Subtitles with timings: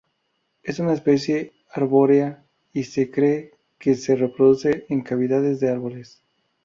[0.63, 6.23] Es una especie arbórea y se cree que se reproduce en cavidades de árboles.